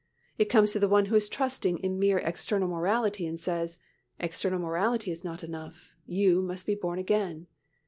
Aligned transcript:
It 0.39 0.45
comes 0.49 0.71
to 0.73 0.79
the 0.79 0.89
one 0.89 1.05
who 1.05 1.15
is 1.15 1.29
trusting 1.29 1.77
in 1.77 1.99
mere 1.99 2.17
external 2.17 2.67
morality, 2.67 3.27
and 3.27 3.39
says, 3.39 3.77
"External 4.19 4.57
morality 4.57 5.11
is 5.11 5.23
not 5.23 5.43
enough, 5.43 5.91
you 6.07 6.41
must 6.41 6.65
be 6.65 6.73
born 6.73 6.97
again." 6.97 7.45